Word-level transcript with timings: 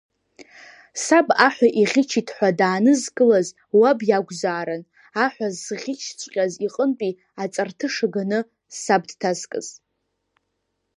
Саб 1.03 1.27
аҳәа 1.47 1.67
иӷьычит 1.81 2.27
ҳәа 2.35 2.49
даанызкылаз 2.59 3.47
уаб 3.79 3.99
иакәзаарын, 4.09 4.83
аҳәа 5.23 5.47
зӷьычҵәҟьаз 5.61 6.53
иҟынтәи 6.65 7.13
аҵарҭыша 7.43 8.07
ганы 8.13 8.39
саб 8.81 9.03
дҭазкыз. 9.09 9.67